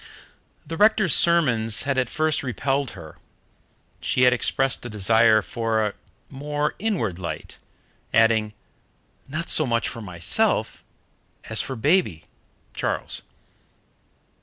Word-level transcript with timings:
The 0.65 0.77
rector's 0.77 1.13
sermons 1.13 1.83
had 1.83 1.99
at 1.99 2.09
first 2.09 2.41
repelled 2.41 2.93
her, 2.97 3.11
and 3.99 4.03
she 4.03 4.23
had 4.23 4.33
expressed 4.33 4.83
a 4.83 4.89
desire 4.89 5.43
for 5.43 5.85
"a 5.85 5.93
more 6.27 6.73
inward 6.79 7.19
light," 7.19 7.59
adding, 8.11 8.53
"not 9.27 9.47
so 9.47 9.67
much 9.67 9.87
for 9.87 10.01
myself 10.01 10.83
as 11.43 11.61
for 11.61 11.75
baby" 11.75 12.25
(Charles). 12.73 13.21